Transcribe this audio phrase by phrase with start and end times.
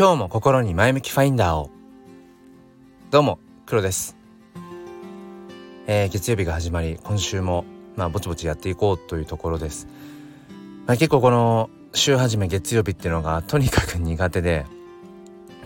[0.00, 1.68] 今日も心に前向きファインダーを。
[3.10, 4.16] どうも黒です、
[5.86, 9.88] えー、月曜日が始まり今週もまあぼちぼちやっていこうというところです、
[10.86, 14.64] まあ、結構この週始め月曜日っていうのがとにかく苦手で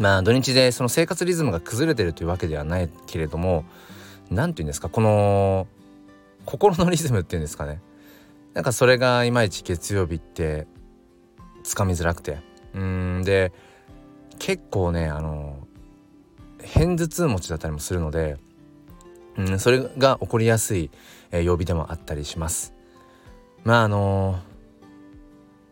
[0.01, 3.65] まあ土日でその生活リズムが崩れてるというわけではないけれども
[4.31, 5.69] 何て言うんですかこの
[6.45, 7.81] 心のリズムっていうんですかね。
[8.53, 10.67] なんかそれがいまいち月曜日って
[11.63, 12.39] つかみづらくて。
[12.75, 13.53] うんで
[14.39, 15.67] 結構ねあの
[16.75, 18.37] 片頭痛持ちだったりもするので、
[19.37, 20.91] うん、それが起こりやすい、
[21.31, 22.73] えー、曜日でもあったりします。
[23.65, 24.39] まああの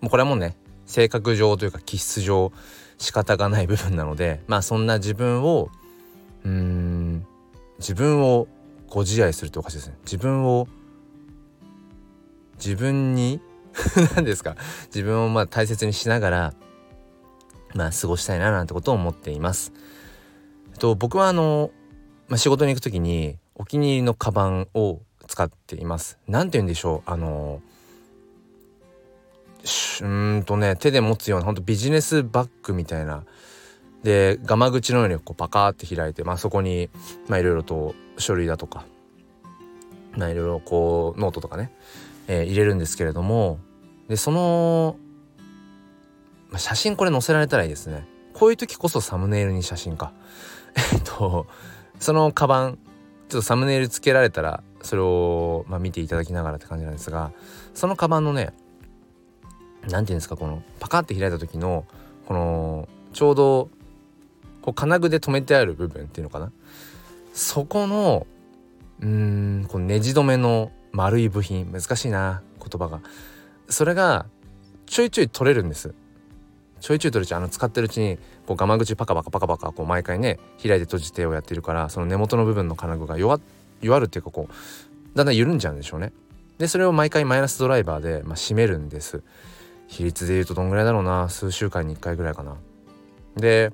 [0.01, 2.53] もうこれはもうね性格上というか気質上
[2.99, 5.71] 仕方がない部分なのでまあそんな自分を
[6.45, 7.27] うん
[7.79, 8.49] 自分を
[8.89, 9.97] ご自愛するっておかしいですね。
[10.05, 10.69] 自分を
[12.57, 13.41] 自分に
[14.15, 14.57] 何ですか？
[14.87, 16.55] 自分をまあ大切にしながら
[17.75, 19.73] まあ過ごしたいななんてことを思っています。
[20.79, 21.71] と僕はあの、
[22.29, 26.19] まあ、仕事に行く時にお気に入りのカバンを使っています。
[26.27, 27.11] なんて言うんでしょう？
[27.11, 27.61] あの
[30.01, 33.25] うんとね手で持つようなほんとビジネスバッグみたいな
[34.03, 36.91] でガマ口のようにこうパカーって開いて、まあ、そこに
[37.29, 38.85] まあいろいろと書類だとか
[40.17, 41.73] まあいろいろこうノートとかね
[42.29, 43.59] えー、入れるんですけれども
[44.09, 44.97] でその、
[46.53, 48.07] まあ、写真これ載せられたらいいですね。
[48.35, 50.13] こういう時こそサムネイルに写真か。
[50.93, 51.47] えっと
[51.99, 52.79] そのカバン
[53.29, 57.33] ちょっとサムネイルつけられたらそれを、まあ、見ていただきながらって感じなんですが
[57.75, 58.53] そのカバンのね
[59.83, 61.87] 何て言うんですかこのパカって開いた時の
[62.27, 63.71] このちょうど
[64.63, 66.53] こう金具で留めてある部分っていうのかな。
[67.35, 68.27] そこの
[69.01, 71.71] うーんこのネジ止めの丸い部品。
[71.73, 73.01] 難しいな言葉が。
[73.69, 74.27] それが
[74.87, 75.95] ちょいちょい取れるんです。
[76.83, 83.41] ちょいちょい取れちゃうあの使ってるうちにこうガマ口パカパカパカパカこう毎回ね開いて閉じてをやってるからその根元の部分の金具が弱
[83.81, 86.13] 弱るっていうかこうだんだん緩んじゃうんでしょうね。
[86.59, 89.23] でそれを毎回マイナスドライバーで、まあ、締めるんです
[89.89, 92.57] 比率で言うとどんぐらいだろうな数週間に1回ぐらいかな。
[93.37, 93.73] で、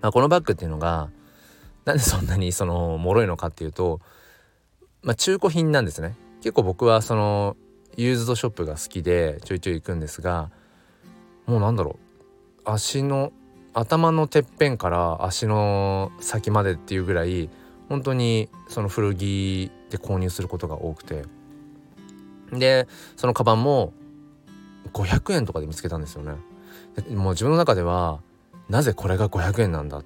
[0.00, 1.10] まあ、このバッグっていうのが
[1.84, 4.00] なんでそんなにその脆いのかっていうと
[5.04, 6.16] まあ、中古品なんですね。
[6.40, 7.56] 結構僕はその
[7.96, 10.50] ユーズドショップが好きでちょいちょい行くんですが
[11.46, 12.03] もうなんだろう。
[12.64, 13.32] 足の
[13.72, 17.50] 頭のてっぺんから足の先までっていうぐらい
[17.88, 21.24] 本当にその古着で購入することが多くて。
[22.52, 22.86] で
[23.16, 23.92] そのカバンも
[24.92, 26.34] 500円とかで見つけたんですよね。
[27.10, 28.20] もう自分の中では
[28.68, 30.02] なぜこれが500円なんだ？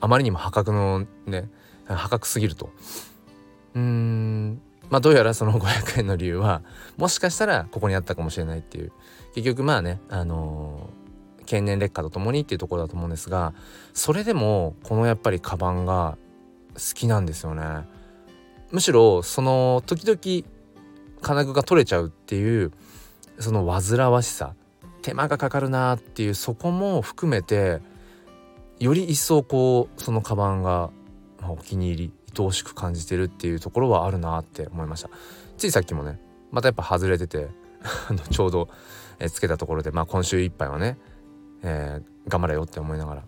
[0.00, 1.48] あまりにも破格のね
[1.86, 2.70] 破格すぎると。
[3.74, 4.60] うーん
[4.90, 6.62] まあどうやらその500円の理由は
[6.98, 8.92] もしかしたらここにあったかもしれないっていう。
[9.34, 11.03] 結局まあねあのー、
[11.44, 13.54] 経年劣化とともにっていうところだと思うんですが
[13.92, 16.16] それでもこのやっぱりカバンが
[16.74, 17.62] 好きなんですよね。
[18.70, 20.48] むしろその時々
[21.22, 22.72] 金具が取れちゃうっていう
[23.38, 24.54] その煩わしさ
[25.02, 27.80] 手間がかかるなっていうそこも含めて
[28.80, 30.90] より一層こうそのカバンが
[31.46, 35.10] お気に入り愛おしく感じてるっていうところはあるなって思いました
[35.56, 36.18] ついさっきもね
[36.50, 37.48] またやっぱ外れてて
[38.30, 38.68] ちょうど、
[39.18, 40.98] えつけたところでまあ今週いっぱいはね、
[41.64, 43.24] えー、頑張れよって思いながら。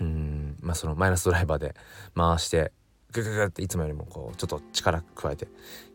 [0.00, 1.74] うんまあそのマイナスドライバーで
[2.16, 2.72] 回して
[3.12, 5.46] グググっていつもよりもこうちょっと力加えて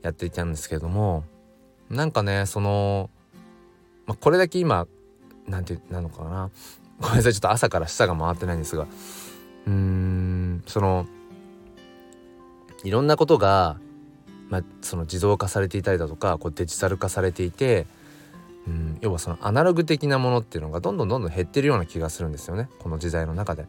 [0.01, 1.23] やっていたんですけれども
[1.89, 3.09] なんかねその、
[4.05, 4.87] まあ、これだけ今
[5.47, 6.51] なんてなのかな。
[6.99, 8.87] ごめんなさいちょっと朝から舌が回ってないんですが。
[9.65, 11.05] うーんその
[12.83, 13.79] いろんなことが、
[14.49, 17.87] まあ、その自動化されていたりだとかこうデジタル化されていて、
[19.01, 22.69] 要はそのアナログ的なものっていうのがどんどんどんどん減ってるような気がするんですよね。
[22.79, 23.67] この時代の中で。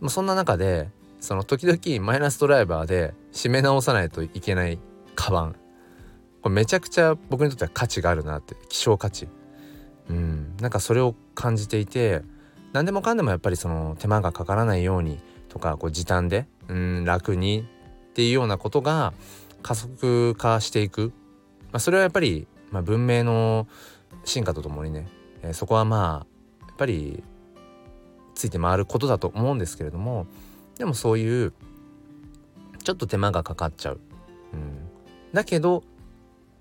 [0.00, 4.78] まあ、そんな中でその時々マイナスドライバーで締め直さないといけない
[5.14, 5.56] カバン。
[6.42, 8.56] これめちゃくちゃ僕にとっては価値があるなって。
[8.68, 9.28] 希少価値。
[10.10, 10.56] うん。
[10.60, 12.22] なんかそれを感じていて
[12.72, 15.18] 何でもかんでもやっぱりその手間がかからないように
[15.48, 17.66] とかこう時短でうん楽に
[18.10, 19.14] っていうようなことが
[19.62, 21.12] 加速化していく、
[21.72, 23.66] まあ、それはやっぱり、まあ、文明の
[24.26, 25.08] 進化とともにね、
[25.42, 26.26] えー、そこはま
[26.60, 27.24] あやっぱり
[28.34, 30.26] ついて回ることだと思うんですけれども
[30.76, 31.54] でもそういう
[32.84, 34.00] ちょっと手間がかかっちゃう、
[34.52, 34.88] うん、
[35.32, 35.82] だけど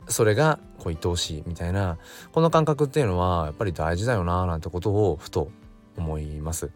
[0.08, 1.98] それがこう愛おしいみたいな
[2.32, 5.50] この感覚っていうのはやっぱり大事だよななんてことをふと
[5.98, 6.72] 思います。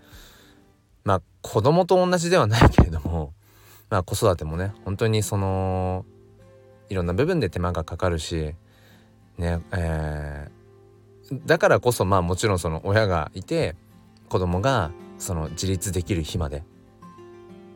[1.03, 3.33] まあ子供と同じではないけれども
[3.89, 6.05] まあ、子育てもね本当にその
[6.89, 8.53] いろんな部分で手間がかかるし
[9.37, 10.51] ねえー、
[11.45, 13.75] だからこそまあもちろんその親がいて
[14.29, 16.63] 子供がその自立できる日まで。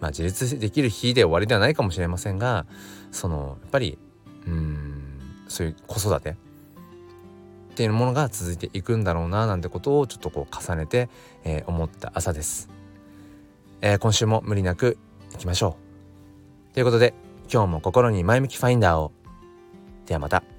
[0.04, 2.66] まあ自立できる日で終わりではないかもしれませんが
[3.12, 3.98] そのやっぱり
[4.46, 6.36] うんそういう子育てっ
[7.76, 11.10] ていうものが続いていくんだろうななんてことをちょっとこう重ねて、
[11.46, 12.70] えー、思った朝です、
[13.80, 14.98] えー、今週も無理なく
[15.34, 15.78] いきましょ
[16.72, 16.74] う。
[16.74, 17.14] ということで
[17.52, 19.12] 今日も心に前向きファインダーを。
[20.06, 20.53] ではまた。